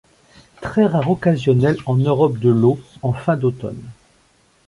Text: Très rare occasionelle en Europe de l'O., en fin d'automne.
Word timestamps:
Très 0.61 0.87
rare 0.87 1.11
occasionelle 1.11 1.77
en 1.85 1.93
Europe 1.95 2.39
de 2.39 2.49
l'O., 2.49 2.79
en 3.03 3.13
fin 3.13 3.37
d'automne. 3.37 3.83